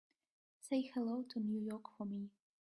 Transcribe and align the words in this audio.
Say 0.61 0.89
hello 0.95 1.21
to 1.29 1.39
New 1.39 1.59
York 1.61 1.95
for 1.95 2.05
me. 2.05 2.31